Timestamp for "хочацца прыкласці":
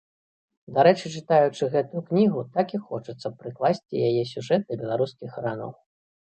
2.87-4.03